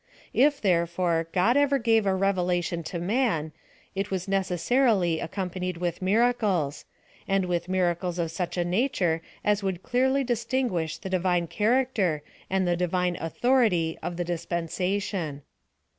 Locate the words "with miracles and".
5.77-7.45